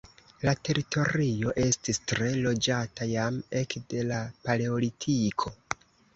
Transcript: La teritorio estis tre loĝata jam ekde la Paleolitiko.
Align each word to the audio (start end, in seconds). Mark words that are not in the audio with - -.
La 0.47 0.51
teritorio 0.69 1.53
estis 1.63 2.01
tre 2.13 2.31
loĝata 2.47 3.09
jam 3.13 3.39
ekde 3.61 4.09
la 4.09 4.25
Paleolitiko. 4.49 5.55